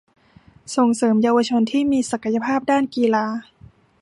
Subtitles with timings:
[0.75, 3.25] ส่งเสริมเยาวชนที่มีศักยภาพด้านกีฬา